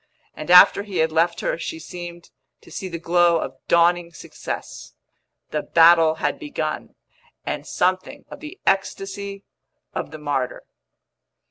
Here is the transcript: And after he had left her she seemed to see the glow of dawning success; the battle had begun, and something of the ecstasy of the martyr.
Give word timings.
And 0.33 0.49
after 0.49 0.81
he 0.81 0.97
had 0.97 1.11
left 1.11 1.41
her 1.41 1.59
she 1.59 1.77
seemed 1.77 2.31
to 2.61 2.71
see 2.71 2.87
the 2.89 2.97
glow 2.97 3.37
of 3.37 3.59
dawning 3.67 4.11
success; 4.13 4.95
the 5.51 5.61
battle 5.61 6.15
had 6.15 6.39
begun, 6.39 6.95
and 7.45 7.67
something 7.67 8.25
of 8.31 8.39
the 8.39 8.59
ecstasy 8.65 9.43
of 9.93 10.09
the 10.09 10.17
martyr. 10.17 10.63